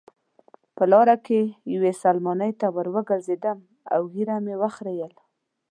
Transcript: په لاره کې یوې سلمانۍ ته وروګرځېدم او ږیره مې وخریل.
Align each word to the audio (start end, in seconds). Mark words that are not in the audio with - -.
په 0.75 0.83
لاره 0.91 1.15
کې 1.25 1.39
یوې 1.73 1.91
سلمانۍ 2.03 2.51
ته 2.59 2.67
وروګرځېدم 2.77 3.57
او 3.93 4.01
ږیره 4.13 4.37
مې 4.45 4.55
وخریل. 4.63 5.13